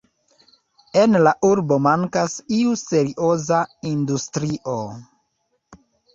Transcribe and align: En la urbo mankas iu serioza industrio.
En 1.01 1.17
la 1.25 1.33
urbo 1.49 1.77
mankas 1.87 2.39
iu 2.61 2.73
serioza 2.85 3.61
industrio. 3.93 4.77